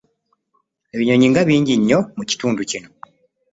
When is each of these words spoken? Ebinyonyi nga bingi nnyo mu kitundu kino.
Ebinyonyi 0.93 1.27
nga 1.29 1.41
bingi 1.47 1.73
nnyo 1.79 1.99
mu 2.17 2.23
kitundu 2.29 2.61
kino. 2.69 2.89